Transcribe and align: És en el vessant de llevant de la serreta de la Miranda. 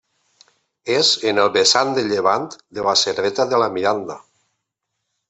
És 0.93 1.11
en 1.31 1.41
el 1.43 1.51
vessant 1.57 1.93
de 1.97 2.05
llevant 2.07 2.47
de 2.79 2.87
la 2.87 2.97
serreta 3.03 3.47
de 3.53 3.61
la 3.65 3.69
Miranda. 3.77 4.17